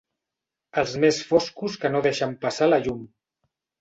[0.83, 3.05] Els més foscos que no deixen passar la llum.